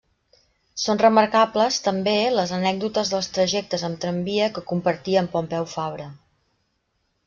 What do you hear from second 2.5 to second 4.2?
anècdotes dels trajectes amb